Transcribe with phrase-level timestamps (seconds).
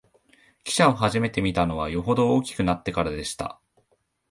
[0.63, 3.59] 汽車をはじめて見たのは、よほど大きくなってからでした